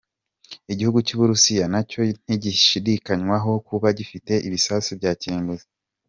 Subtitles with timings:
[0.71, 4.89] Igihugu cy’u Burusiya, nacyo ntigishidikanywaho kuba gifite ibisasu
[5.21, 5.65] kirimbuzi.